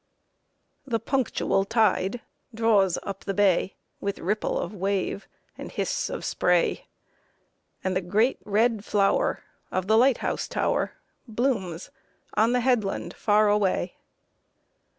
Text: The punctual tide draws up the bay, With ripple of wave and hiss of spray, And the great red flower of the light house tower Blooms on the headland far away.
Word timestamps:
The 0.87 0.99
punctual 0.99 1.63
tide 1.63 2.21
draws 2.55 2.97
up 3.03 3.23
the 3.23 3.35
bay, 3.35 3.75
With 3.99 4.17
ripple 4.17 4.57
of 4.57 4.73
wave 4.73 5.27
and 5.59 5.71
hiss 5.71 6.09
of 6.09 6.25
spray, 6.25 6.87
And 7.83 7.95
the 7.95 8.01
great 8.01 8.39
red 8.43 8.83
flower 8.83 9.43
of 9.69 9.85
the 9.85 9.99
light 9.99 10.17
house 10.17 10.47
tower 10.47 10.93
Blooms 11.27 11.91
on 12.33 12.51
the 12.51 12.61
headland 12.61 13.13
far 13.13 13.47
away. 13.47 13.93